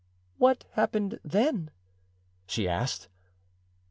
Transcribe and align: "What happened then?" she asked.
"What 0.39 0.65
happened 0.71 1.19
then?" 1.23 1.69
she 2.47 2.67
asked. 2.67 3.07